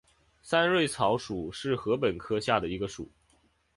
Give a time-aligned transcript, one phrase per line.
[0.41, 3.07] 三蕊草属是禾本科下的一个属。